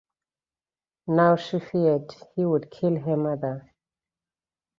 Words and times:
Now, 1.05 1.35
she 1.35 1.59
feared, 1.59 2.15
he 2.35 2.43
would 2.43 2.71
kill 2.71 2.99
her 3.01 3.15
mother. 3.15 3.71